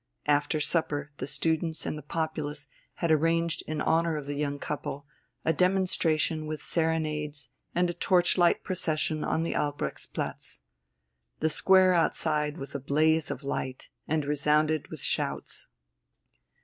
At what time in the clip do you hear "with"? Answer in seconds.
6.47-6.63, 14.87-15.01